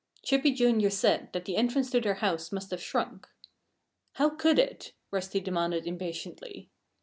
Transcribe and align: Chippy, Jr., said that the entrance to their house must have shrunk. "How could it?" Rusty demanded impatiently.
Chippy, 0.23 0.51
Jr., 0.53 0.89
said 0.89 1.29
that 1.31 1.45
the 1.45 1.55
entrance 1.55 1.91
to 1.91 2.01
their 2.01 2.15
house 2.15 2.51
must 2.51 2.71
have 2.71 2.81
shrunk. 2.81 3.27
"How 4.13 4.31
could 4.31 4.57
it?" 4.57 4.93
Rusty 5.11 5.39
demanded 5.41 5.85
impatiently. 5.85 6.71